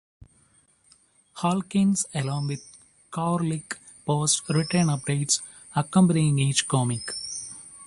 [1.41, 2.65] Holkins, along with
[3.11, 5.41] Krahulik, posts written updates
[5.75, 7.13] accompanying each comic.